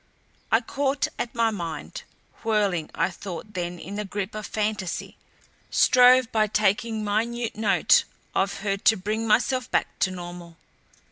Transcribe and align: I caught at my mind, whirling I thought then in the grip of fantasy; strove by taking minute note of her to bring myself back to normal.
I 0.51 0.61
caught 0.61 1.09
at 1.19 1.35
my 1.35 1.51
mind, 1.51 2.01
whirling 2.43 2.89
I 2.95 3.11
thought 3.11 3.53
then 3.53 3.77
in 3.77 3.97
the 3.97 4.03
grip 4.03 4.33
of 4.33 4.47
fantasy; 4.47 5.15
strove 5.69 6.31
by 6.31 6.47
taking 6.47 7.03
minute 7.03 7.55
note 7.55 8.05
of 8.33 8.61
her 8.61 8.77
to 8.77 8.97
bring 8.97 9.27
myself 9.27 9.69
back 9.69 9.99
to 9.99 10.09
normal. 10.09 10.57